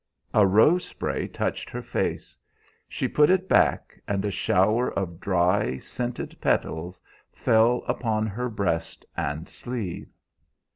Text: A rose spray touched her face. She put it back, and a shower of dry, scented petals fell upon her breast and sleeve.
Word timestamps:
A 0.33 0.47
rose 0.47 0.83
spray 0.83 1.27
touched 1.27 1.69
her 1.69 1.83
face. 1.83 2.35
She 2.89 3.07
put 3.07 3.29
it 3.29 3.47
back, 3.47 4.01
and 4.07 4.25
a 4.25 4.31
shower 4.31 4.91
of 4.91 5.19
dry, 5.19 5.77
scented 5.77 6.35
petals 6.41 6.99
fell 7.31 7.83
upon 7.87 8.25
her 8.25 8.49
breast 8.49 9.05
and 9.15 9.47
sleeve. 9.47 10.09